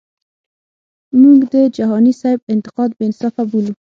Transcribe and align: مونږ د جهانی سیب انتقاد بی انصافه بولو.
مونږ 1.21 1.39
د 1.53 1.55
جهانی 1.77 2.13
سیب 2.21 2.39
انتقاد 2.53 2.89
بی 2.97 3.03
انصافه 3.07 3.43
بولو. 3.49 3.73